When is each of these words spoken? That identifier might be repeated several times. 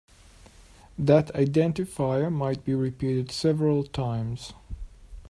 That 0.97 1.27
identifier 1.35 2.33
might 2.33 2.65
be 2.65 2.73
repeated 2.73 3.29
several 3.29 3.83
times. 3.83 4.51